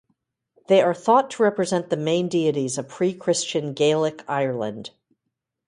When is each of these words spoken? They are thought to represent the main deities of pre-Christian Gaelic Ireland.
They 0.65 0.81
are 0.81 0.95
thought 0.95 1.29
to 1.29 1.43
represent 1.43 1.91
the 1.91 1.95
main 1.95 2.27
deities 2.27 2.79
of 2.79 2.87
pre-Christian 2.87 3.73
Gaelic 3.73 4.23
Ireland. 4.27 4.89